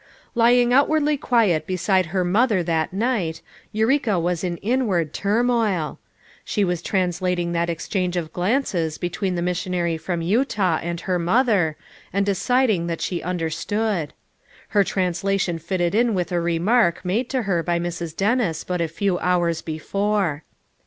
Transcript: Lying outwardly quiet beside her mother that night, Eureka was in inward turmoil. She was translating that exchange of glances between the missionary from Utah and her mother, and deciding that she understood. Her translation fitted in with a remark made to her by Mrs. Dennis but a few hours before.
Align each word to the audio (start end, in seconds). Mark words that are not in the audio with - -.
Lying 0.33 0.73
outwardly 0.73 1.15
quiet 1.15 1.67
beside 1.67 2.07
her 2.07 2.23
mother 2.25 2.63
that 2.63 2.91
night, 2.91 3.43
Eureka 3.71 4.17
was 4.19 4.43
in 4.43 4.57
inward 4.57 5.13
turmoil. 5.13 5.99
She 6.43 6.63
was 6.63 6.81
translating 6.81 7.51
that 7.51 7.69
exchange 7.69 8.17
of 8.17 8.33
glances 8.33 8.97
between 8.97 9.35
the 9.35 9.43
missionary 9.43 9.97
from 9.97 10.23
Utah 10.23 10.79
and 10.81 11.01
her 11.01 11.19
mother, 11.19 11.77
and 12.11 12.25
deciding 12.25 12.87
that 12.87 13.01
she 13.01 13.21
understood. 13.21 14.13
Her 14.69 14.83
translation 14.83 15.59
fitted 15.59 15.93
in 15.93 16.15
with 16.15 16.31
a 16.31 16.41
remark 16.41 17.05
made 17.05 17.29
to 17.29 17.43
her 17.43 17.61
by 17.61 17.77
Mrs. 17.77 18.17
Dennis 18.17 18.63
but 18.63 18.81
a 18.81 18.87
few 18.87 19.19
hours 19.19 19.61
before. 19.61 20.41